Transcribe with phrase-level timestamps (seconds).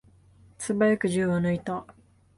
[0.57, 1.85] すばやく銃を抜いた。